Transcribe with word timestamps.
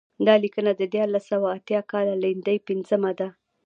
دا 0.25 0.35
لیکنه 0.43 0.71
د 0.75 0.81
دیارلس 0.93 1.23
سوه 1.31 1.47
اته 1.49 1.57
اتیا 1.63 1.81
کال 1.91 2.05
د 2.11 2.15
لیندۍ 2.23 2.57
پنځمه 2.67 3.11
ده. 3.19 3.27